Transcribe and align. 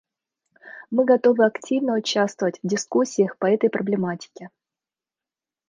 Мы 0.89 1.05
готовы 1.05 1.45
активно 1.45 1.93
участвовать 1.93 2.57
в 2.63 2.67
дискуссиях 2.67 3.37
по 3.37 3.45
этой 3.45 3.69
проблематике. 3.69 4.49